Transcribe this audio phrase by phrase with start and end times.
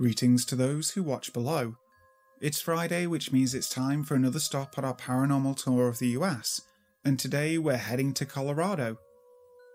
[0.00, 1.76] Greetings to those who watch below.
[2.40, 6.08] It's Friday, which means it's time for another stop on our paranormal tour of the
[6.16, 6.62] US,
[7.04, 8.96] and today we're heading to Colorado.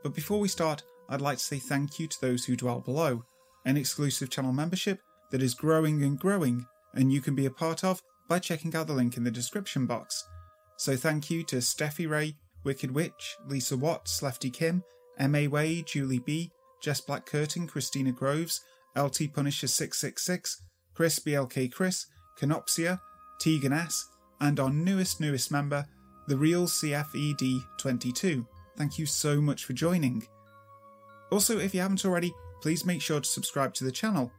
[0.02, 3.24] But before we start, I'd like to say thank you to those who dwell below,
[3.66, 6.66] an exclusive channel membership that is growing and growing,
[6.96, 9.86] and you can be a part of by checking out the link in the description
[9.86, 10.28] box.
[10.78, 14.84] So thank you to Steffi Ray, Wicked Witch, Lisa Watts, Lefty Kim,
[15.20, 15.48] M.A.
[15.48, 16.50] Way, Julie B.,
[16.82, 18.62] Jess Black Curtin, Christina Groves,
[18.98, 20.62] LT Punisher 666,
[20.94, 22.06] Chris BLK Chris,
[22.38, 23.02] Canopsia,
[23.40, 24.08] Tegan S,
[24.40, 25.86] and our newest newest member,
[26.28, 28.46] the real CFED 22.
[28.78, 30.26] Thank you so much for joining.
[31.32, 34.32] Also, if you haven't already, please make sure to subscribe to the channel,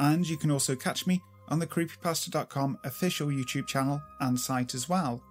[0.00, 4.88] and you can also catch me on the creepypasta.com official YouTube channel and site as
[4.88, 5.22] well.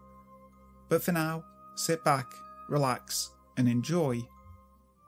[0.90, 1.44] But for now,
[1.76, 2.28] sit back,
[2.70, 4.22] relax, and enjoy.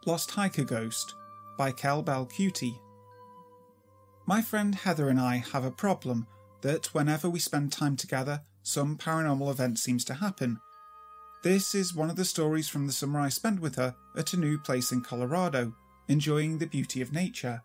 [0.05, 1.15] Lost Hiker Ghost
[1.57, 2.79] by Kel Bell Cutie.
[4.25, 6.27] My friend Heather and I have a problem
[6.61, 10.61] that whenever we spend time together, some paranormal event seems to happen.
[11.43, 14.39] This is one of the stories from the summer I spent with her at a
[14.39, 15.75] new place in Colorado,
[16.07, 17.63] enjoying the beauty of nature.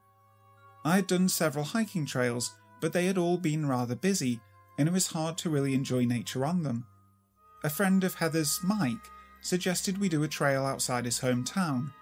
[0.84, 4.41] I had done several hiking trails, but they had all been rather busy,
[4.78, 6.87] and it was hard to really enjoy nature on them.
[7.62, 9.11] A friend of Heather's, Mike,
[9.43, 11.93] suggested we do a trail outside his hometown.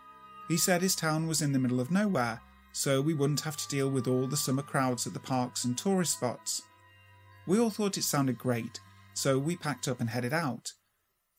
[0.48, 2.40] He said his town was in the middle of nowhere,
[2.76, 5.78] so we wouldn't have to deal with all the summer crowds at the parks and
[5.78, 6.60] tourist spots.
[7.46, 8.80] We all thought it sounded great,
[9.14, 10.72] so we packed up and headed out.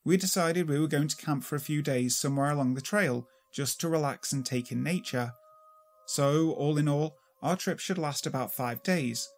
[0.03, 3.27] We decided we were going to camp for a few days somewhere along the trail
[3.53, 5.31] just to relax and take in nature.
[6.07, 9.29] So, all in all, our trip should last about five days.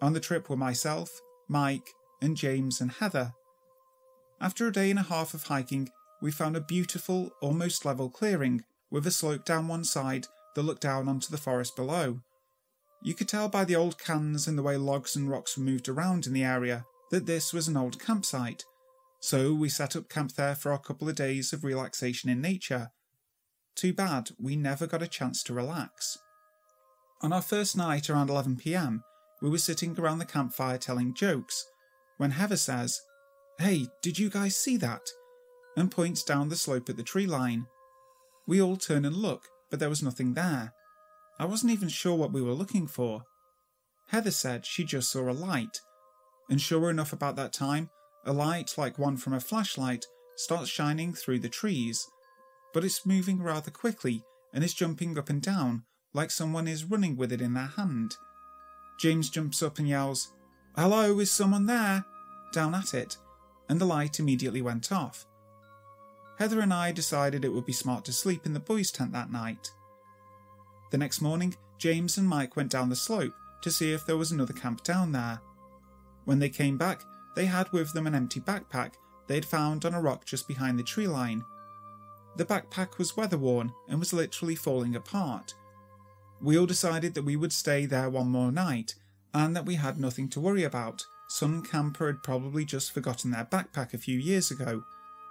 [0.00, 1.10] On the trip were myself,
[1.48, 1.88] Mike,
[2.22, 3.32] and James and Heather.
[4.40, 5.88] After a day and a half of hiking,
[6.22, 10.82] we found a beautiful, almost level clearing with a slope down one side that looked
[10.82, 12.18] down onto the forest below.
[13.00, 15.88] You could tell by the old cans and the way logs and rocks were moved
[15.88, 18.64] around in the area that this was an old campsite,
[19.20, 22.90] so we set up camp there for a couple of days of relaxation in nature.
[23.76, 26.18] Too bad we never got a chance to relax.
[27.22, 29.02] On our first night around 11pm,
[29.40, 31.64] we were sitting around the campfire telling jokes
[32.16, 33.00] when Heather says,
[33.60, 35.02] Hey, did you guys see that?
[35.76, 37.64] and points down the slope at the tree line.
[38.48, 40.72] We all turn and look, but there was nothing there.
[41.38, 43.22] I wasn't even sure what we were looking for.
[44.08, 45.80] Heather said she just saw a light,
[46.48, 47.90] and sure enough, about that time,
[48.24, 50.06] a light like one from a flashlight
[50.36, 52.06] starts shining through the trees,
[52.72, 57.16] but it's moving rather quickly and is jumping up and down like someone is running
[57.16, 58.16] with it in their hand.
[58.98, 60.32] James jumps up and yells,
[60.74, 62.04] Hello, is someone there?
[62.52, 63.16] down at it,
[63.68, 65.26] and the light immediately went off.
[66.38, 69.32] Heather and I decided it would be smart to sleep in the boys' tent that
[69.32, 69.72] night.
[70.92, 74.30] The next morning, James and Mike went down the slope to see if there was
[74.30, 75.40] another camp down there.
[76.24, 77.02] When they came back,
[77.34, 78.92] they had with them an empty backpack
[79.26, 81.44] they had found on a rock just behind the tree line.
[82.36, 85.54] The backpack was weather worn and was literally falling apart.
[86.40, 88.94] We all decided that we would stay there one more night
[89.34, 91.04] and that we had nothing to worry about.
[91.28, 94.84] Some camper had probably just forgotten their backpack a few years ago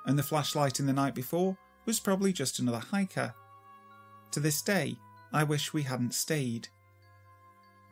[0.08, 3.34] and the flashlight in the night before was probably just another hiker.
[4.32, 4.98] To this day,
[5.32, 6.70] I wish we hadn't stayed.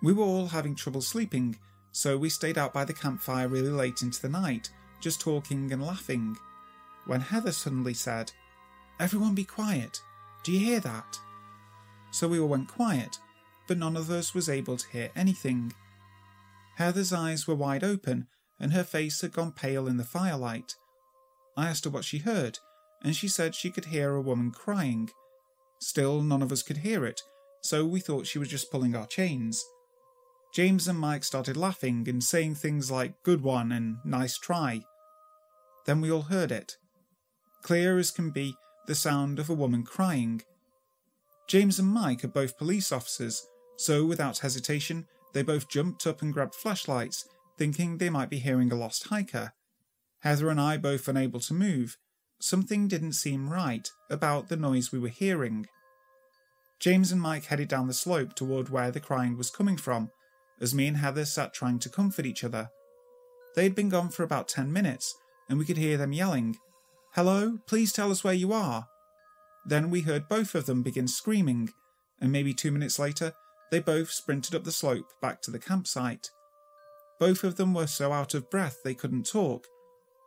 [0.01, 1.57] We were all having trouble sleeping,
[1.91, 4.69] so we stayed out by the campfire really late into the night,
[5.01, 6.37] just talking and laughing.
[7.05, 8.31] When Heather suddenly said,
[8.99, 10.01] Everyone be quiet.
[10.43, 11.19] Do you hear that?
[12.11, 13.17] So we all went quiet,
[13.67, 15.73] but none of us was able to hear anything.
[16.75, 18.27] Heather's eyes were wide open,
[18.59, 20.75] and her face had gone pale in the firelight.
[21.57, 22.59] I asked her what she heard,
[23.03, 25.09] and she said she could hear a woman crying.
[25.79, 27.21] Still, none of us could hear it,
[27.61, 29.65] so we thought she was just pulling our chains.
[30.53, 34.81] James and Mike started laughing and saying things like good one and nice try.
[35.85, 36.77] Then we all heard it.
[37.62, 38.56] Clear as can be,
[38.88, 40.41] the sound of a woman crying.
[41.47, 43.45] James and Mike are both police officers,
[43.77, 47.27] so without hesitation, they both jumped up and grabbed flashlights,
[47.57, 49.53] thinking they might be hearing a lost hiker.
[50.21, 51.97] Heather and I both unable to move.
[52.39, 55.67] Something didn't seem right about the noise we were hearing.
[56.79, 60.09] James and Mike headed down the slope toward where the crying was coming from,
[60.59, 62.69] as me and Heather sat trying to comfort each other.
[63.56, 65.15] They had been gone for about ten minutes,
[65.50, 66.57] and we could hear them yelling,
[67.13, 68.88] Hello, please tell us where you are.
[69.65, 71.69] Then we heard both of them begin screaming,
[72.19, 73.33] and maybe two minutes later,
[73.71, 76.29] they both sprinted up the slope back to the campsite.
[77.19, 79.65] Both of them were so out of breath they couldn't talk,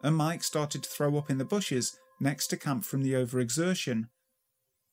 [0.03, 4.09] and Mike started to throw up in the bushes next to camp from the overexertion.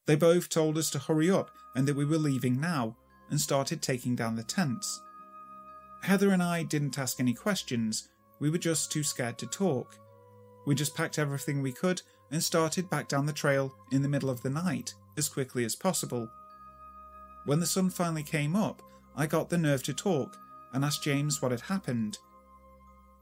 [0.06, 2.96] They both told us to hurry up and that we were leaving now,
[3.30, 5.02] and started taking down the tents.
[6.02, 8.08] Heather and I didn't ask any questions,
[8.40, 9.98] we were just too scared to talk.
[10.66, 12.02] We just packed everything we could
[12.32, 15.76] and started back down the trail in the middle of the night as quickly as
[15.76, 16.30] possible.
[17.46, 18.82] When the sun finally came up,
[19.16, 20.38] I got the nerve to talk
[20.74, 22.18] and asked James what had happened.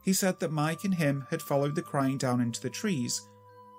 [0.04, 3.22] He said that Mike and him had followed the crying down into the trees.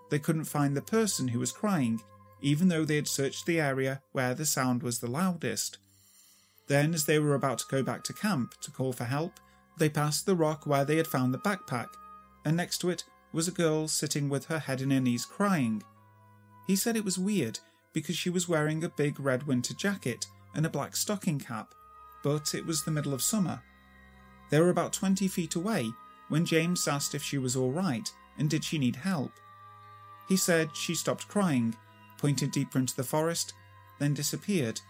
[0.10, 2.02] They couldn't find the person who was crying,
[2.42, 5.78] even though they had searched the area where the sound was the loudest.
[6.68, 9.40] Then, as they were about to go back to camp to call for help,
[9.78, 11.90] they passed the rock where they had found the backpack,
[12.44, 15.84] and next to it was a girl sitting with her head in her knees crying.
[16.66, 17.60] He said it was weird
[17.94, 20.26] because she was wearing a big red winter jacket
[20.56, 21.76] and a black stocking cap,
[22.24, 23.62] but it was the middle of summer.
[24.50, 25.92] They were about 20 feet away
[26.30, 29.32] when James asked if she was all right and did she need help.
[30.28, 31.76] He said she stopped crying,
[32.18, 33.54] pointed deeper into the forest,
[34.00, 34.82] then disappeared.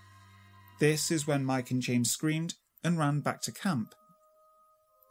[0.80, 3.94] This is when Mike and James screamed and ran back to camp.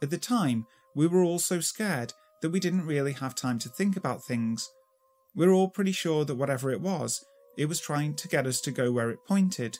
[0.01, 3.69] At the time, we were all so scared that we didn't really have time to
[3.69, 4.69] think about things.
[5.35, 7.25] We were all pretty sure that whatever it was,
[7.57, 9.79] it was trying to get us to go where it pointed.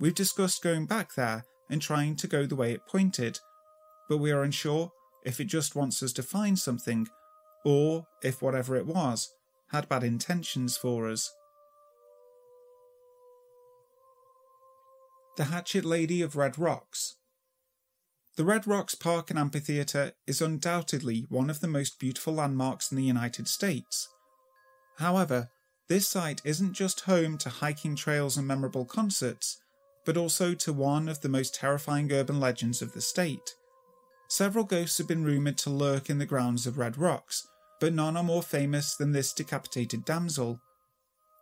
[0.00, 3.38] We've discussed going back there and trying to go the way it pointed,
[4.08, 4.92] but we are unsure
[5.24, 7.08] if it just wants us to find something,
[7.64, 9.30] or if whatever it was
[9.70, 11.32] had bad intentions for us.
[15.36, 17.16] The Hatchet Lady of Red Rocks.
[18.36, 22.96] The Red Rocks Park and Amphitheatre is undoubtedly one of the most beautiful landmarks in
[22.96, 24.08] the United States.
[24.98, 25.50] However,
[25.88, 29.58] this site isn't just home to hiking trails and memorable concerts,
[30.04, 33.54] but also to one of the most terrifying urban legends of the state.
[34.36, 37.46] Several ghosts have been rumoured to lurk in the grounds of Red Rocks,
[37.78, 40.60] but none are more famous than this decapitated damsel.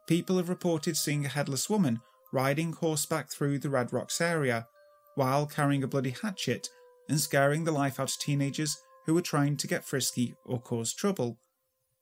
[0.06, 2.02] People have reported seeing a headless woman
[2.34, 4.66] riding horseback through the Red Rocks area,
[5.14, 6.68] while carrying a bloody hatchet
[7.08, 10.92] and scaring the life out of teenagers who were trying to get frisky or cause
[10.92, 11.38] trouble.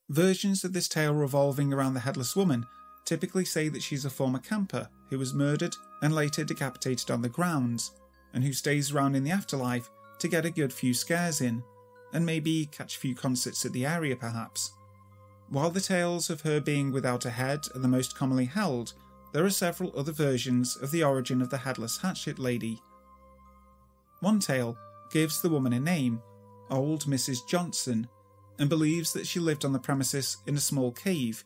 [0.09, 2.67] Versions of this tale revolving around the headless woman
[3.05, 7.29] typically say that she's a former camper who was murdered and later decapitated on the
[7.29, 7.93] grounds,
[8.35, 9.89] and who stays around in the afterlife
[10.21, 11.63] to get a good few scares in,
[12.13, 14.73] and maybe catch a few concerts at the area perhaps.
[15.49, 18.93] While the tales of her being without a head are the most commonly held,
[19.33, 22.81] there are several other versions of the origin of the headless hatchet lady.
[24.21, 24.77] One tale
[25.11, 26.23] gives the woman a name,
[26.71, 27.47] Old Mrs.
[27.49, 28.09] Johnson,
[28.59, 31.45] and believes that she lived on the premises in a small cave.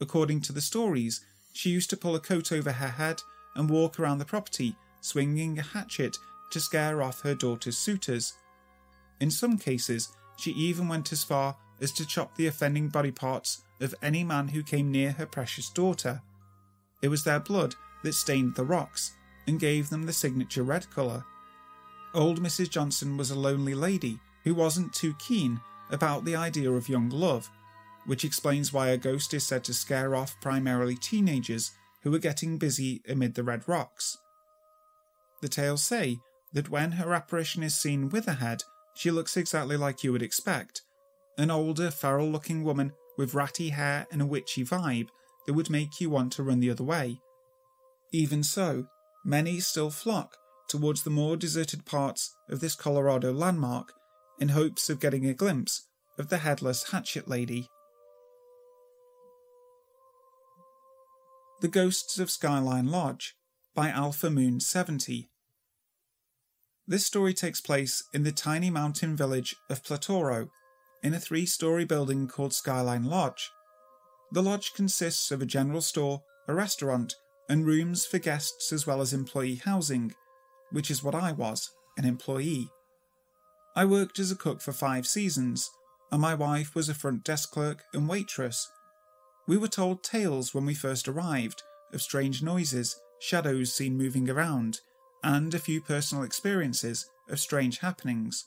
[0.00, 1.20] According to the stories,
[1.52, 3.20] she used to pull a coat over her head
[3.56, 6.16] and walk around the property, swinging a hatchet
[6.50, 8.34] to scare off her daughter's suitors.
[9.20, 13.62] In some cases, she even went as far as to chop the offending body parts
[13.80, 16.22] of any man who came near her precious daughter.
[17.02, 19.12] It was their blood that stained the rocks
[19.46, 21.24] and gave them the signature red colour.
[22.14, 22.70] Old Mrs.
[22.70, 25.60] Johnson was a lonely lady who wasn't too keen
[25.90, 27.50] about the idea of young love,
[28.06, 31.72] which explains why a ghost is said to scare off primarily teenagers
[32.02, 34.18] who are getting busy amid the red rocks.
[35.40, 36.18] The tales say
[36.52, 38.62] that when her apparition is seen with a head,
[38.94, 40.82] she looks exactly like you would expect
[41.36, 45.08] an older, feral looking woman with ratty hair and a witchy vibe
[45.46, 47.20] that would make you want to run the other way.
[48.12, 48.86] Even so,
[49.24, 50.36] many still flock
[50.68, 53.92] towards the more deserted parts of this Colorado landmark
[54.40, 55.86] in hopes of getting a glimpse
[56.18, 57.68] of the headless hatchet lady.
[61.60, 63.34] The Ghosts of Skyline Lodge
[63.74, 65.28] by Alpha Moon 70.
[66.88, 70.48] This story takes place in the tiny mountain village of Platoro,
[71.02, 73.50] in a three story building called Skyline Lodge.
[74.32, 77.14] The lodge consists of a general store, a restaurant,
[77.48, 80.14] and rooms for guests as well as employee housing,
[80.72, 82.70] which is what I was an employee.
[83.76, 85.70] I worked as a cook for five seasons,
[86.10, 88.68] and my wife was a front desk clerk and waitress
[89.48, 91.62] we were told tales when we first arrived
[91.94, 94.80] of strange noises, shadows seen moving around,
[95.22, 98.44] and a few personal experiences of strange happenings.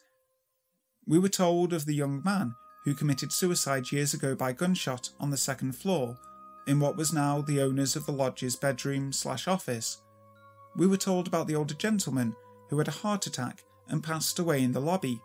[1.05, 5.29] We were told of the young man who committed suicide years ago by gunshot on
[5.29, 6.17] the second floor
[6.67, 10.01] in what was now the owners of the lodge's bedroom slash office.
[10.75, 12.35] We were told about the older gentleman
[12.69, 15.21] who had a heart attack and passed away in the lobby,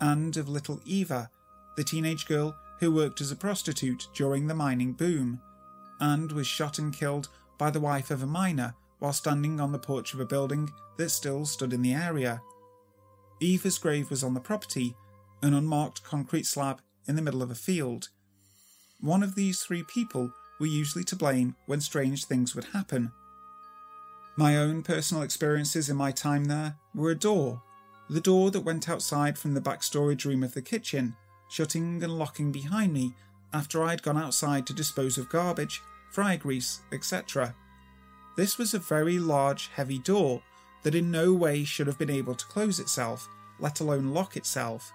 [0.00, 1.30] and of little Eva,
[1.76, 5.40] the teenage girl who worked as a prostitute during the mining boom,
[5.98, 9.78] and was shot and killed by the wife of a miner while standing on the
[9.78, 12.40] porch of a building that still stood in the area.
[13.40, 14.94] Eva's grave was on the property,
[15.42, 18.08] an unmarked concrete slab in the middle of a field.
[19.00, 23.10] One of these three people were usually to blame when strange things would happen.
[24.36, 27.62] My own personal experiences in my time there were a door,
[28.10, 31.16] the door that went outside from the back storage room of the kitchen,
[31.48, 33.14] shutting and locking behind me
[33.52, 35.80] after I'd gone outside to dispose of garbage,
[36.10, 37.54] fry grease, etc.
[38.40, 40.40] This was a very large, heavy door
[40.82, 43.28] that in no way should have been able to close itself,
[43.58, 44.94] let alone lock itself.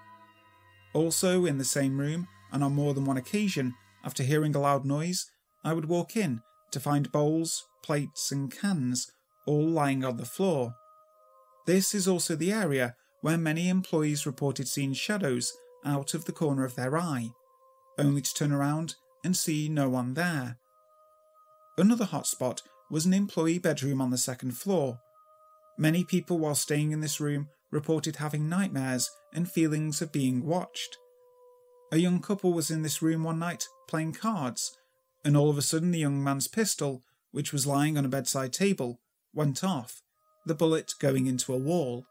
[0.96, 4.84] Also, in the same room, and on more than one occasion, after hearing a loud
[4.84, 5.30] noise,
[5.64, 9.12] I would walk in to find bowls, plates, and cans
[9.46, 10.74] all lying on the floor.
[11.68, 15.54] This is also the area where many employees reported seeing shadows
[15.86, 17.30] out of the corner of their eye,
[18.00, 20.58] only to turn around and see no one there.
[21.78, 25.00] Another hotspot was an employee bedroom on the second floor.
[25.78, 30.98] Many people, while staying in this room, reported having nightmares and feelings of being watched.
[31.92, 34.78] A young couple was in this room one night playing cards,
[35.24, 38.54] and all of a sudden the young man's pistol, which was lying on a bedside
[38.54, 39.00] table,
[39.34, 40.02] went off,
[40.46, 42.06] the bullet going into a wall.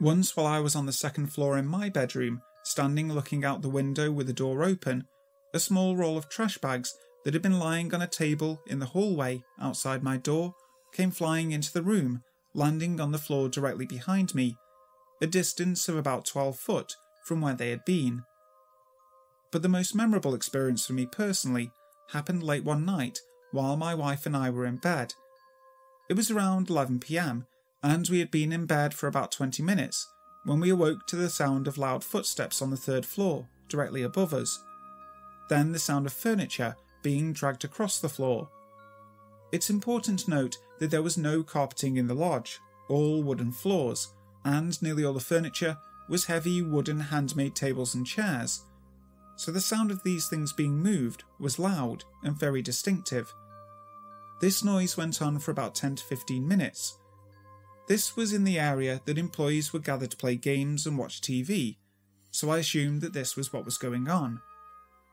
[0.00, 3.68] Once, while I was on the second floor in my bedroom, standing looking out the
[3.68, 5.04] window with the door open,
[5.52, 6.94] a small roll of trash bags
[7.28, 10.54] that had been lying on a table in the hallway outside my door
[10.94, 12.22] came flying into the room,
[12.54, 14.56] landing on the floor directly behind me,
[15.20, 18.22] a distance of about 12 foot from where they had been.
[19.52, 21.70] But the most memorable experience for me personally
[22.12, 23.20] happened late one night
[23.52, 25.12] while my wife and I were in bed.
[26.08, 27.44] It was around 11 pm,
[27.82, 30.08] and we had been in bed for about 20 minutes
[30.44, 34.32] when we awoke to the sound of loud footsteps on the third floor, directly above
[34.32, 34.64] us.
[35.50, 38.48] Then the sound of furniture being dragged across the floor.
[39.52, 44.08] It's important to note that there was no carpeting in the lodge, all wooden floors,
[44.44, 45.76] and nearly all the furniture
[46.08, 48.62] was heavy wooden handmade tables and chairs.
[49.36, 53.32] So the sound of these things being moved was loud and very distinctive.
[54.40, 56.98] This noise went on for about 10 to 15 minutes.
[57.88, 61.76] This was in the area that employees were gathered to play games and watch TV,
[62.30, 64.42] so I assumed that this was what was going on.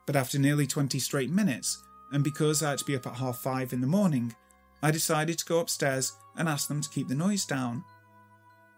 [0.06, 3.38] But after nearly 20 straight minutes, and because I had to be up at half
[3.38, 4.36] five in the morning,
[4.82, 7.84] I decided to go upstairs and ask them to keep the noise down.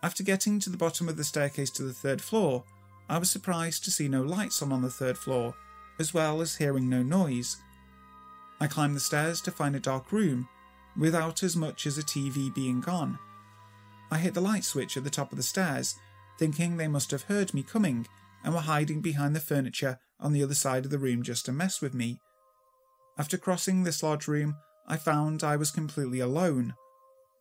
[0.02, 2.64] After getting to the bottom of the staircase to the third floor,
[3.10, 5.56] I was surprised to see no lights on on the third floor,
[6.00, 7.58] as well as hearing no noise.
[8.60, 10.48] I climbed the stairs to find a dark room,
[10.96, 13.20] without as much as a TV being on.
[14.10, 15.96] I hit the light switch at the top of the stairs,
[16.38, 18.08] thinking they must have heard me coming
[18.44, 21.52] and were hiding behind the furniture on the other side of the room just to
[21.52, 22.20] mess with me.
[23.18, 24.56] After crossing this large room,
[24.88, 26.74] I found I was completely alone.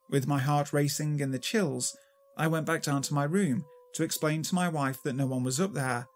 [0.08, 1.96] With my heart racing and the chills,
[2.36, 5.42] I went back down to my room to explain to my wife that no one
[5.42, 6.06] was up there.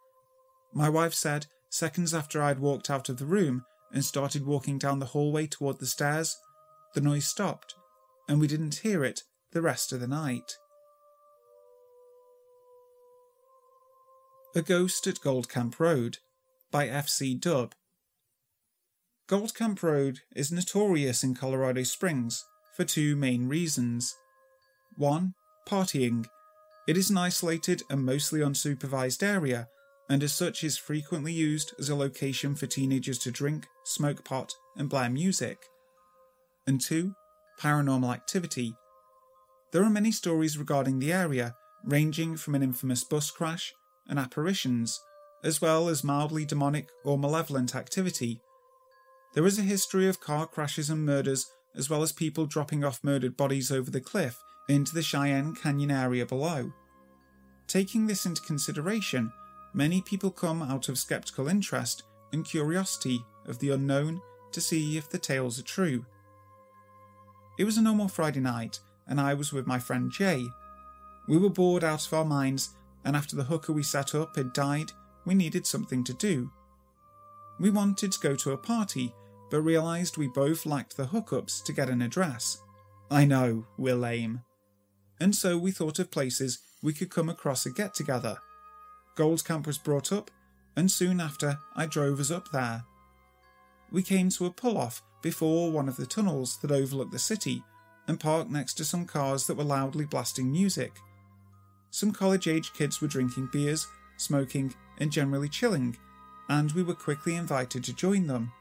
[0.72, 4.98] My wife said, seconds after I'd walked out of the room and started walking down
[4.98, 6.36] the hallway toward the stairs,
[6.94, 7.74] the noise stopped,
[8.28, 9.22] and we didn't hear it
[9.52, 10.56] the rest of the night.
[14.52, 16.18] A Ghost at Goldcamp Road
[16.72, 17.38] by F.C.
[17.38, 17.70] Dubb.
[19.28, 22.44] Goldcamp Road is notorious in Colorado Springs
[22.76, 24.16] for two main reasons.
[24.96, 25.34] One,
[25.68, 26.26] partying.
[26.88, 29.68] It is an isolated and mostly unsupervised area,
[30.08, 34.52] and as such is frequently used as a location for teenagers to drink, smoke pot,
[34.76, 35.58] and blare music.
[36.66, 37.14] And two,
[37.60, 38.74] paranormal activity.
[39.70, 41.54] There are many stories regarding the area,
[41.84, 43.72] ranging from an infamous bus crash
[44.10, 45.00] and apparitions,
[45.42, 48.42] as well as mildly demonic or malevolent activity.
[49.32, 53.04] There is a history of car crashes and murders, as well as people dropping off
[53.04, 54.36] murdered bodies over the cliff
[54.68, 56.72] into the Cheyenne Canyon area below.
[57.66, 59.32] Taking this into consideration,
[59.72, 62.02] many people come out of skeptical interest
[62.32, 64.20] and curiosity of the unknown
[64.52, 66.04] to see if the tales are true.
[67.58, 70.44] It was a normal Friday night, and I was with my friend Jay.
[71.28, 72.70] We were bored out of our minds,
[73.04, 74.92] and after the hooker we set up had died,
[75.24, 76.50] we needed something to do.
[77.58, 79.14] We wanted to go to a party,
[79.50, 82.62] but realised we both lacked the hookups to get an address.
[83.10, 84.42] I know, we're lame
[85.20, 88.38] and so we thought of places we could come across a get together.
[89.16, 90.30] Goldcamp was brought up,
[90.74, 92.84] and soon after I drove us up there.
[93.92, 97.62] We came to a pull off before one of the tunnels that overlooked the city
[98.08, 100.92] and parked next to some cars that were loudly blasting music.
[101.90, 105.96] Some college age kids were drinking beers, smoking, and generally chilling,
[106.48, 108.52] and we were quickly invited to join them.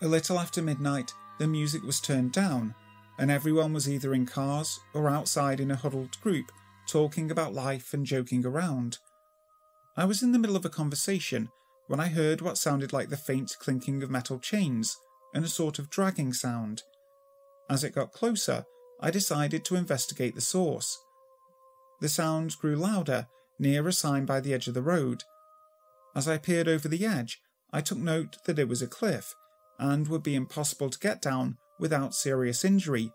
[0.00, 2.74] A little after midnight, the music was turned down,
[3.18, 6.52] and everyone was either in cars or outside in a huddled group,
[6.86, 8.98] talking about life and joking around.
[9.96, 11.48] I was in the middle of a conversation
[11.88, 14.96] when I heard what sounded like the faint clinking of metal chains
[15.34, 16.82] and a sort of dragging sound.
[17.68, 18.64] As it got closer,
[19.00, 20.98] I decided to investigate the source.
[22.00, 23.26] The sounds grew louder
[23.58, 25.24] near a sign by the edge of the road.
[26.14, 27.40] As I peered over the edge,
[27.72, 29.34] I took note that it was a cliff
[29.78, 33.12] and would be impossible to get down without serious injury,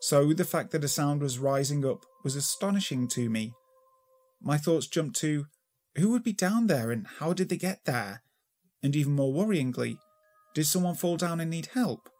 [0.00, 3.52] so the fact that a sound was rising up was astonishing to me.
[4.42, 5.46] My thoughts jumped to
[5.96, 8.22] who would be down there and how did they get there?
[8.82, 9.98] And even more worryingly,
[10.54, 12.10] did someone fall down and need help?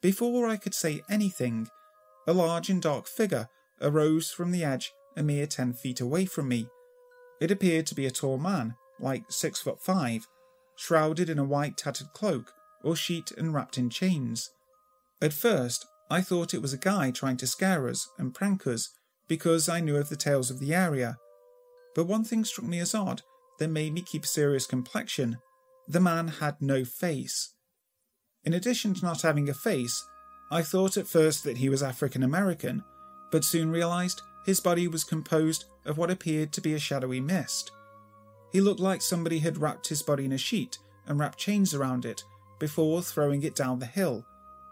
[0.00, 1.68] Before I could say anything,
[2.26, 3.48] a large and dark figure
[3.80, 6.68] arose from the edge a mere ten feet away from me.
[7.40, 10.26] It appeared to be a tall man, like six foot five,
[10.76, 12.52] shrouded in a white tattered cloak
[12.82, 14.50] or sheet and wrapped in chains.
[15.20, 18.90] At first, I thought it was a guy trying to scare us and prank us
[19.28, 21.16] because I knew of the tales of the area.
[21.94, 23.22] But one thing struck me as odd
[23.58, 25.38] that made me keep a serious complexion.
[25.88, 27.54] The man had no face.
[28.44, 30.04] In addition to not having a face,
[30.50, 32.84] I thought at first that he was African American,
[33.36, 37.70] but soon realised his body was composed of what appeared to be a shadowy mist.
[38.50, 42.06] He looked like somebody had wrapped his body in a sheet and wrapped chains around
[42.06, 42.24] it
[42.58, 44.24] before throwing it down the hill,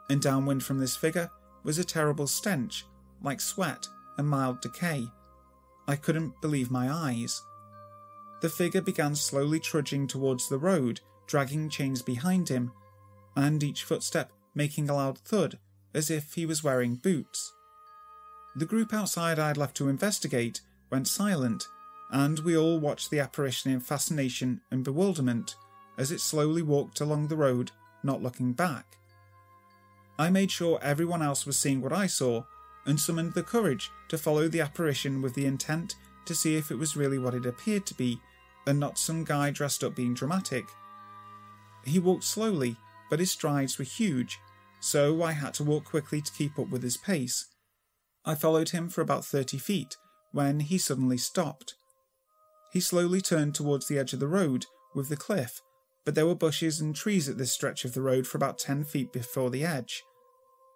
[0.08, 1.30] and downwind from this figure
[1.62, 2.86] was a terrible stench,
[3.22, 5.08] like sweat and mild decay.
[5.86, 7.42] I couldn't believe my eyes.
[8.40, 12.72] The figure began slowly trudging towards the road, dragging chains behind him,
[13.36, 15.58] and each footstep making a loud thud
[15.92, 17.53] as if he was wearing boots.
[18.56, 21.66] The group outside I'd left to investigate went silent,
[22.10, 25.56] and we all watched the apparition in fascination and bewilderment
[25.98, 27.70] as it slowly walked along the road,
[28.02, 28.96] not looking back.
[30.18, 32.44] I made sure everyone else was seeing what I saw
[32.86, 35.96] and summoned the courage to follow the apparition with the intent
[36.26, 38.20] to see if it was really what it appeared to be
[38.66, 40.66] and not some guy dressed up being dramatic.
[41.84, 42.76] He walked slowly,
[43.10, 44.38] but his strides were huge,
[44.80, 47.46] so I had to walk quickly to keep up with his pace.
[48.26, 49.96] I followed him for about 30 feet
[50.32, 51.74] when he suddenly stopped.
[52.72, 55.60] He slowly turned towards the edge of the road with the cliff,
[56.04, 58.84] but there were bushes and trees at this stretch of the road for about 10
[58.84, 60.02] feet before the edge.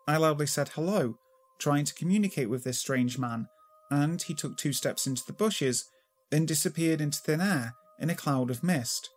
[0.06, 1.18] I loudly said hello,
[1.58, 3.48] trying to communicate with this strange man,
[3.90, 5.86] and he took two steps into the bushes
[6.30, 9.10] and disappeared into thin air in a cloud of mist.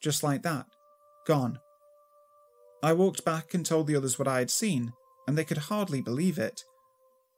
[0.00, 0.66] Just like that,
[1.26, 1.58] gone.
[2.82, 4.92] I walked back and told the others what I had seen,
[5.26, 6.62] and they could hardly believe it.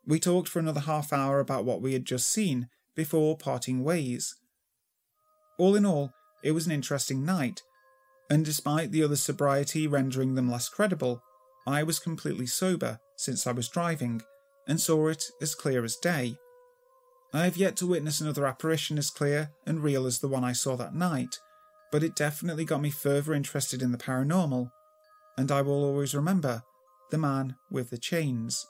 [0.07, 4.37] We talked for another half hour about what we had just seen before parting ways.
[5.59, 6.13] All in all,
[6.45, 7.63] it was an interesting night,
[8.31, 11.23] and despite the others' sobriety rendering them less credible,
[11.67, 14.23] I was completely sober since I was driving
[14.69, 16.37] and saw it as clear as day.
[17.33, 20.53] I have yet to witness another apparition as clear and real as the one I
[20.53, 21.39] saw that night,
[21.91, 24.71] but it definitely got me further interested in the paranormal,
[25.37, 26.63] and I will always remember
[27.11, 28.67] the man with the chains.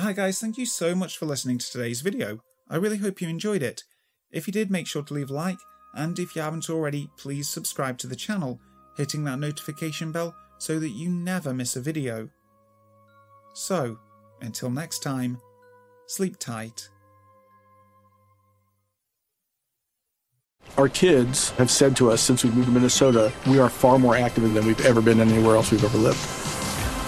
[0.00, 2.40] Hi guys, thank you so much for listening to today's video.
[2.70, 3.84] I really hope you enjoyed it.
[4.30, 5.58] If you did, make sure to leave a like,
[5.92, 8.58] and if you haven't already, please subscribe to the channel,
[8.96, 12.30] hitting that notification bell so that you never miss a video.
[13.52, 13.98] So,
[14.40, 15.36] until next time,
[16.06, 16.88] sleep tight.
[20.78, 24.16] Our kids have said to us since we moved to Minnesota, we are far more
[24.16, 26.49] active than we've ever been anywhere else we've ever lived.